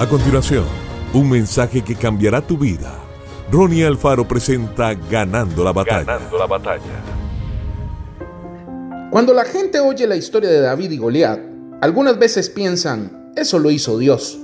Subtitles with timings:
[0.00, 0.64] A continuación,
[1.12, 2.90] un mensaje que cambiará tu vida.
[3.52, 6.04] Ronnie Alfaro presenta Ganando la batalla.
[6.04, 7.02] Ganando la batalla.
[9.10, 11.40] Cuando la gente oye la historia de David y Goliat,
[11.82, 14.38] algunas veces piensan, eso lo hizo Dios.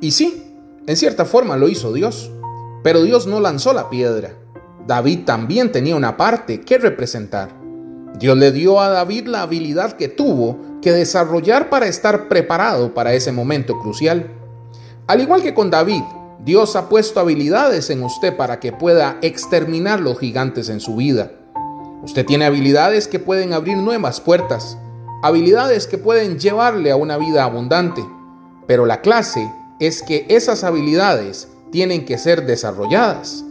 [0.00, 0.52] Y sí,
[0.88, 2.32] en cierta forma lo hizo Dios,
[2.82, 4.34] pero Dios no lanzó la piedra.
[4.88, 7.54] David también tenía una parte que representar.
[8.18, 13.14] Dios le dio a David la habilidad que tuvo que desarrollar para estar preparado para
[13.14, 14.32] ese momento crucial.
[15.08, 16.02] Al igual que con David,
[16.44, 21.30] Dios ha puesto habilidades en usted para que pueda exterminar los gigantes en su vida.
[22.02, 24.76] Usted tiene habilidades que pueden abrir nuevas puertas,
[25.22, 28.04] habilidades que pueden llevarle a una vida abundante,
[28.66, 33.44] pero la clase es que esas habilidades tienen que ser desarrolladas.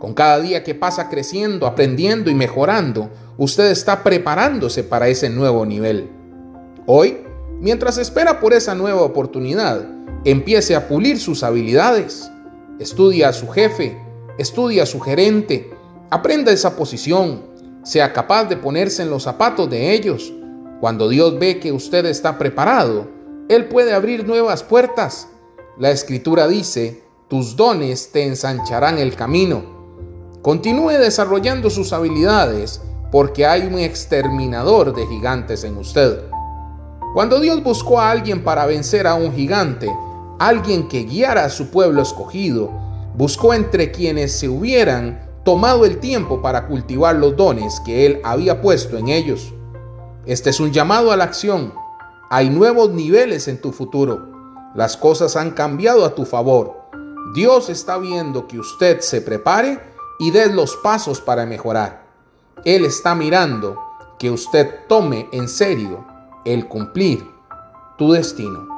[0.00, 5.64] Con cada día que pasa creciendo, aprendiendo y mejorando, usted está preparándose para ese nuevo
[5.64, 6.10] nivel.
[6.86, 7.18] Hoy,
[7.60, 12.30] mientras espera por esa nueva oportunidad, Empiece a pulir sus habilidades.
[12.80, 13.96] Estudia a su jefe,
[14.36, 15.70] estudia a su gerente,
[16.10, 17.42] aprenda esa posición,
[17.84, 20.32] sea capaz de ponerse en los zapatos de ellos.
[20.80, 23.08] Cuando Dios ve que usted está preparado,
[23.48, 25.28] Él puede abrir nuevas puertas.
[25.78, 29.62] La escritura dice, tus dones te ensancharán el camino.
[30.42, 32.80] Continúe desarrollando sus habilidades
[33.12, 36.24] porque hay un exterminador de gigantes en usted.
[37.14, 39.88] Cuando Dios buscó a alguien para vencer a un gigante,
[40.38, 42.70] alguien que guiara a su pueblo escogido,
[43.16, 48.60] buscó entre quienes se hubieran tomado el tiempo para cultivar los dones que él había
[48.60, 49.52] puesto en ellos.
[50.26, 51.72] Este es un llamado a la acción.
[52.30, 54.28] Hay nuevos niveles en tu futuro.
[54.74, 56.76] Las cosas han cambiado a tu favor.
[57.34, 59.80] Dios está viendo que usted se prepare
[60.18, 62.06] y dé los pasos para mejorar.
[62.64, 63.78] Él está mirando
[64.18, 66.04] que usted tome en serio
[66.44, 67.24] el cumplir
[67.96, 68.77] tu destino.